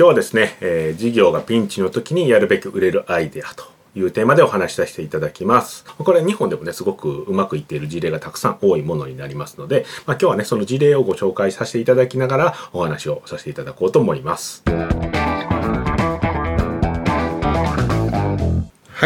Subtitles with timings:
[0.00, 5.84] 今日はですね、えー、事業がピンチの時にやるべき売れるアイデアというテーマでお話しさせていただきます。
[5.84, 14.62] これ日本でもね、すごくうまくいっている事例がたくさん多いものになりますので、まあ、今日はね、その事例をご紹介させていただきながらお話をさせていただこうと思います。
[14.66, 14.72] は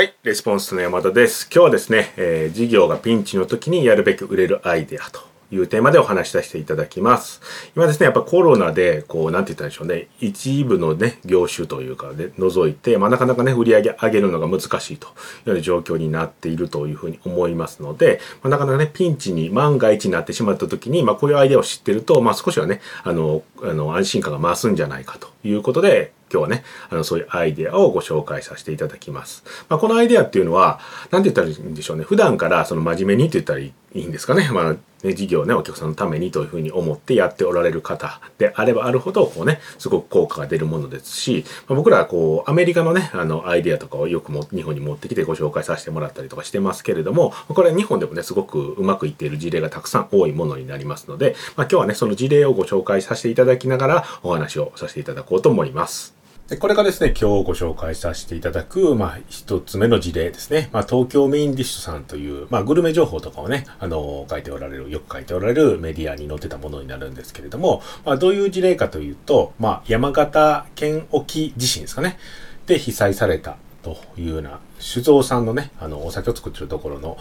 [0.01, 1.51] い、レスポンスの山田です。
[1.53, 7.41] 今日はですね、えー、事業がピンチの時にやるべき売れるアイデアというテーマでお話しさせていただきます。
[7.77, 15.17] 今ですね、やっぱコロナで、こう、なんて言ったんでしょうね、一部のね、業種というかで除いて、まあ、なかなかね、売り上げ上げるのが難しいというよ
[15.47, 29.45] うな状況になっているというふうに思いますので、まあ、なかなかね、ピンチに、万が一になってしまった時に、まあ、こういうアイデアを知ってると、まあ、少しはね、あの、あの、安心感が増すんじゃないかということで、今日はね、あの、そういうアイデアをご紹介させていただきます。
[29.69, 30.81] まあ、このアイデアっていうのは、
[31.13, 32.03] なんて言ったらいいんでしょうね。
[32.03, 34.51] 普段からその真面目にって言ったらいいんですかね。
[34.53, 56.24] まあ、ね、事業ね、お客さんのためにというふうに思ってやっておられる方であればあるほど、こうね、すごく効果が出るものですし、まあ、僕らはこう、アメリカのね、あの、アイデアとかをよくも日本に持ってきてご紹介させてもらったりとかしてますけれども、これは日本でもね、すごくうまくいっている事例がたくさん多いものになりますので、まあ、今日はね、その事例をご紹介させていただきながらお話をさせていただこうと思います。
[56.49, 60.69] で、これがですね、今日ご紹介させていただく、まあ、一つ目の事例ですね。
[60.73, 72.19] まあ、東京メインディッシュさんという、まあ、グルメ情報とかをね、あの、書いておられる、よく書いておられるメディアに載ってたものになるんですけれども、まあ、どういう事例かというと、まあ、山形県沖地震ですかね。
[72.67, 77.17] で、被災されたというような、酒造さんのね、あの、お酒を作ってるところの、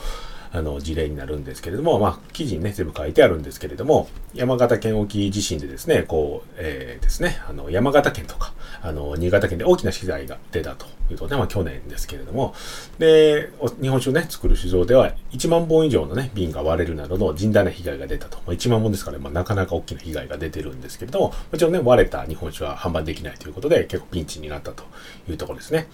[0.51, 8.52] あの、事例になるんですけれども、まあ、記事にね、全部書いてあるんですけれども、山形県沖地震でですね、こう、えー、ですね、あの、山形県とか、
[8.83, 12.53] あの、新潟県で大きな被害が出たというとで、まあ、去年ですけれども、
[12.99, 13.49] で、
[13.81, 18.37] 日本酒をね、作る酒造では、1万本以上のね、瓶が割れるなどの甚大な被害が出たと。
[18.45, 24.83] まあ、1万本ですから、まあ、なかなか大きな被害が出てるんですけれども、もちろんね、割れた日本酒は販売できないということで、結構ピンチになったと
[25.29, 25.87] いうところですね。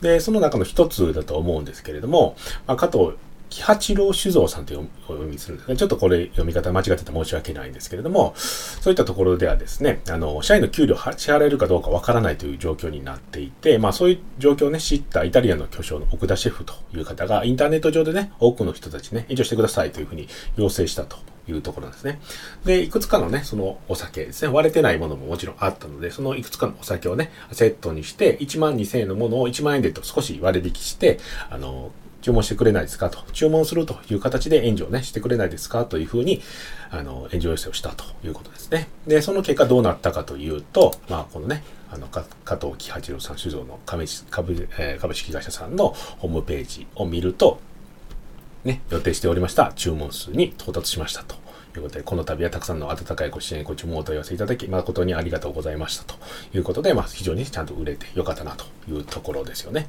[0.00, 3.16] で、その中の一つだと思うんですけれども、まあ、加藤
[3.48, 5.76] 喜八郎酒造さんというお読みするんですね。
[5.76, 11.00] ちょっとこれ読み方間違ってて申し訳ないんですけれども、そういったところではですね、あの、社員の給料支
[11.30, 21.16] 払えるかどうかわからないという状況になっていて、まあそういう状況をね、知ったイタリアの巨匠の奥田シェフという方がインターネット上でね、多くの人たちね、援助してくださいというふうに要請したと
[21.48, 22.20] いうところですね。
[22.64, 31.18] で、いくつかのね、そのお酒ですね、割れてないものももちろんあったので、そのいくつかのお酒をね、セットにして、1万2000円のものを1万円でと少し割引して、
[31.50, 31.90] あの、
[32.26, 36.42] 注文してくれないですかと、注文するという形で援助をね、してくれないですかというふうに、
[36.90, 38.88] あの、援助要請をしたということですね。
[39.06, 42.24] で、その結果どうなったかというと、まあ、このね、あの、加
[42.56, 47.60] 藤喜八郎さん酒造の株株,、えー、株式会社さんのホームページを見ると、
[48.64, 51.36] ね、予定しておりました注文数に到達しましたと。
[51.76, 56.16] いうことで、この度はたくさんの温かいご支援、ご注文をお問い合わせいただき、誠にありがとうございましたと
[56.54, 59.86] いうことで、まあ、非常にちゃんと売れてよかったなというところですよね。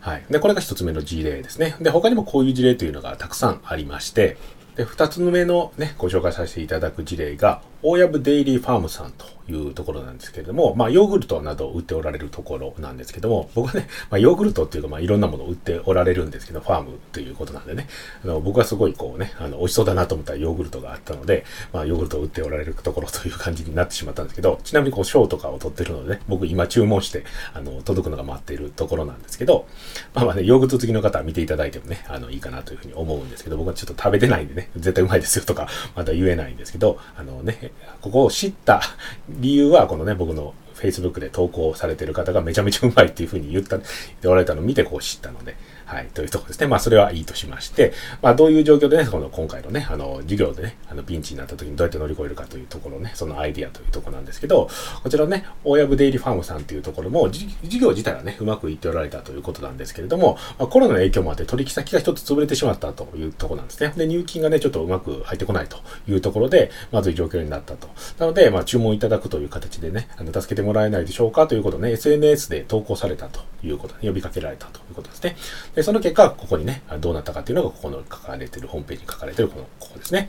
[0.00, 0.24] はい。
[0.30, 1.76] で、これが一つ目の事例ですね。
[1.80, 4.36] で、他にもこういう事例というのがたくさんありまして、
[4.76, 17.88] で、二つ目のね、ご紹介させていただく事例が、大藪デイリーファームさんというところなんですけれども、まあ、ヨーグルトなどを売っておられるところなんですけども、僕はね、まあ、ヨーグルトっていうか、まあ、いろんなものを売っておられるんですけど、ファームということなんでね、
[18.24, 27.24] あの僕はすごいこうね、あの、美味しそうだなと思ったヨーグルトがあったので、まあ、ヨーグルトを売っておられるところという感じになってしまったんですけど、ちなみにこう、賞とかを取ってるのでね、僕今注文して、
[27.54, 29.66] あの、届くのが待っているところなんですけど、
[30.14, 37.69] まあまあね、ヨーグルト好きの方は見ていただいてもね、あの、いいかなというふうに思うんですけど、僕はちょっと食べてないんでね、絶対うまいですよとか、まだ言えないんですけど、あのね、
[38.00, 38.80] ここを知った
[39.28, 43.78] 理由は、このね、僕の Facebook で投稿されてる方がめちゃめちゃうまいっていうふうに言った、
[44.22, 45.56] 言われたのを見てこう知ったので、
[45.90, 46.68] はい、というところですね。
[46.68, 47.92] まあ、それはいいとしまして、
[48.22, 54.68] まあ、どういう状況でね、この今回のね、あの、授業でね、あの、ピンチになった時にどうやって乗り越えるかというところね、そのアイディアというところなんですけど、
[55.02, 63.92] こちらね、大藪デイリーファームさんというところも、授業自体はね、うまくいっておられたということなんですけれども、まあ、コロナの影響もあって取引先が一つ潰れてしまったというところなんですね。
[63.96, 65.78] で、入金がね、ちょっとうまく入ってこないと
[66.08, 67.88] いうところで、まずい状況になったと。
[68.20, 75.36] なので、まあ、注文いただくという形でね、あの、助けてもらえないでしょうかということをね、SNS で投稿されたということ、呼びかけられたということですね。
[75.80, 80.28] で、その結果、ここにね、どうなったかっていうのが、ここの書かれてる、ホームページに書かれてる、この、ここですね。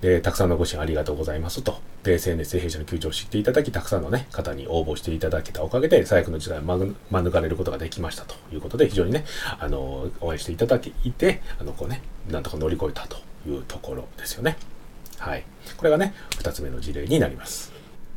[0.00, 1.80] で、たくさんのご支援ありがとうございますと。
[2.04, 9.24] で、SNS で弊社の救助を知っていただき、たくさんのね、方に応募していただけたおかげで、最悪の時代を免れることができましたということで、非常にね、
[9.58, 12.00] あの、応援していただいて、あの、こうね、
[12.30, 14.56] なんとか乗り越えたというところですよね。
[15.18, 15.42] はい。
[15.76, 17.75] これがね、二つ目の事例になります。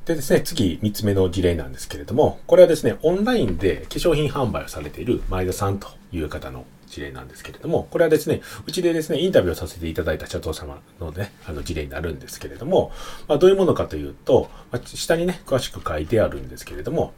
[0.10, 12.92] でですね、次、三つ目の事例なんですけれども、これはですね、オンラインで化粧品販売をされている前田さんという方の事例なんですけれども、これはですね、うちでですね、インタビューをさせていただいた社長様のね、あの事例になるんですけれども、
[13.28, 17.14] まあ、どういうものかというと、まあ、下にね、詳しく書いてあるんですけれども、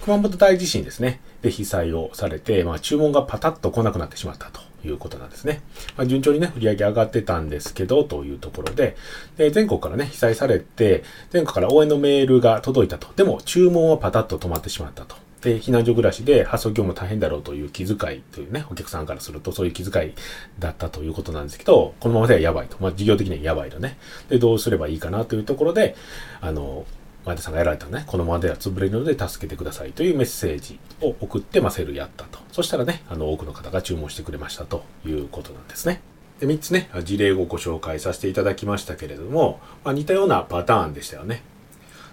[0.00, 1.20] 熊本大地震ですね。
[1.42, 5.62] で、被災をされて、まあ、注文がパタッと来なくなってしまったということなんですね。
[5.96, 8.96] まあ、順調にね、売り上げ上がってたんですけど、というところで、
[9.36, 13.08] で、全国からね、被災されて、全国から応援のメールが届いたと。
[13.16, 15.16] でも、注文はパタッと止まってしまったと。
[15.42, 20.12] で、避難所暮らしで発送業も大変だろうという気遣いというね、お客さんからするとそういう気遣い
[20.58, 22.76] だったということなんですけど、このままではやばいと。
[22.80, 23.96] まあ、事業的にはやばいとね。
[24.28, 25.96] で、どうすればいいかなというところで、
[26.40, 26.84] あの、
[27.24, 32.38] 前田さんがやられたね、このままでは潰れるので助けてくださいというメッセージを送って、ま、セルやったと。
[32.52, 36.00] そしたらね、あの、多くの方が注文してくれましたということなんですね。
[36.40, 41.42] で、3つね、事例をご紹介させていただきましたけれども、まあ、似たようなパターンでしたよね。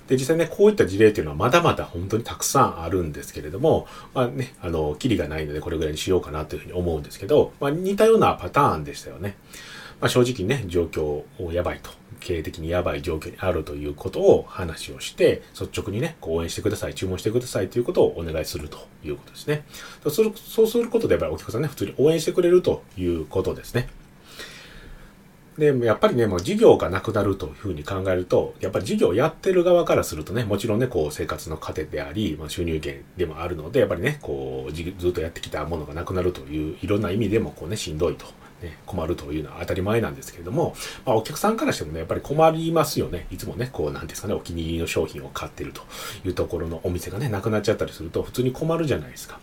[0.07, 9.35] で、実際ね、こういった事例っていうのはまだまだ本当にたくさんあるんですけれども、まあね、あの、キリがないのでこれぐらいにしようかなというふうに思うんですけど、まあ似たようなパターンでしたよね。
[9.99, 11.89] まあ正直ね、状況をやばいと、
[12.19, 19.63] 経営的にやばい状況にあるということを話をして、率直にね、応援してください、注文してくださいということをお願いするということですね。
[20.03, 23.87] そうするそうすることでやっぱりお客さんね、普通に応援してくれるということですね。
[25.57, 38.27] で、やっぱりね、もう事業がなくなるというふうに考えると、やっぱり事業をやってる側からするとね、もちろんね、こう生活の糧であり、まあ、収入源でもあるので、やっぱりね、こうずっとやってきたものがなくなるといういろんな意味でもこうね、しんどいと。
[38.61, 40.75] ね、困るというのは当たり前なんですけれども、
[41.05, 43.27] まあ、お客さんからしてもね、やっぱり困りますよね。
[43.31, 45.81] いつもね、こう、なんですかね、お気に入りの商品を買ってると
[46.25, 49.39] いうところのお店がね、なくなっちゃったりすると、普通に困るじゃないですか。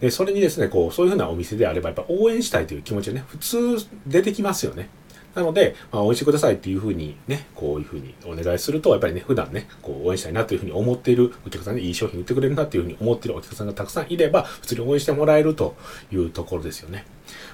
[0.00, 3.58] で、それにですね、こう、そういうふうなお店であれば、やっぱ応援したいという気持ちがね、普通
[4.06, 4.88] 出てきますよね。
[5.34, 15.76] なので、まあ、応援してくださいっていうふうにね、こういうふうにお願いすると、やっぱりね、普段ね、こう応援したいなというふうに思っているお客さんにいい商品売ってくれるなというふうに思っているお客さんがたくさんいれば、普通に応援してもらえると
[16.12, 17.04] いうところですよね。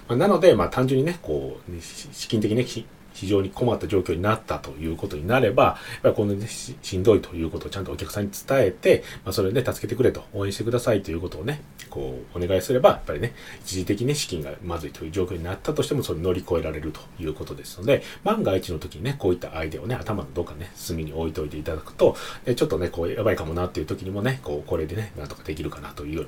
[0.08, 1.72] まあ、なので、まあ単純にね、こう、
[2.12, 22.16] 資金的に非常に困った状況になったということになれば、やっぱりこのねし、しんどいということをちゃんとお客さんに伝えて、まあ、それで、助けてくれと、応援してくださいということをね、こう、お願いすれば、やっぱりね、一時的に資金がまずいという状況になったとしても、それ乗り越えられるということですので、万が一の時にね、こういったアイデアをね、頭のどっかね、隅に置いといていただくと、
[22.54, 26.22] ちょっとね、こう、やばいかもなっていう時にもね、こう、これでね、なんとかできるかなというよ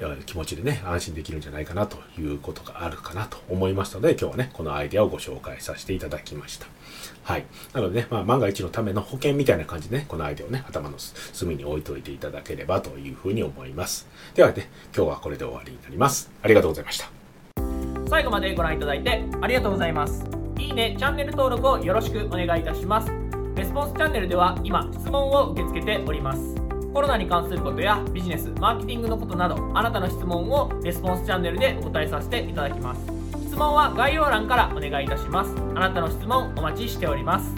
[0.00, 6.66] うな気持ちでね、安心できるんじゃないかなということがあるかなと思いますので、今日はね、このアイデアをご紹介させていただきますただきました。
[7.24, 7.44] はい。
[7.74, 14.08] なのでね、まあ、万が一のための保険みたいな感じでね、このアイデアをね、頭の隅に置いといていただければというふうに思います。
[14.34, 16.30] ではね、今日はこれで終わりになります。
[16.42, 17.10] ありがとうございました。
[18.08, 20.24] 最後までご覧いただいてありがとうございます。
[20.58, 23.12] いいね、チャンネル登録をよろしくお願いいたします。
[23.54, 26.54] レスポンスチャンネルでは今、質問を受け付けております。
[26.94, 33.17] コロナに関することやビジネス、マーケティングのことなど、あなたの質問をレスポンスチャンネルでお答えさせていただきます。
[33.58, 35.54] 問は概要欄からお願いいたします。
[35.74, 37.46] あなたの質問お待ちしております。